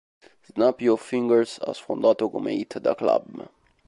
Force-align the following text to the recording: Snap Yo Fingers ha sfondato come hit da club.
Snap 0.47 0.77
Yo 0.85 0.93
Fingers 1.09 1.51
ha 1.67 1.71
sfondato 1.79 2.23
come 2.33 2.51
hit 2.57 2.71
da 2.85 2.93
club. 3.03 3.25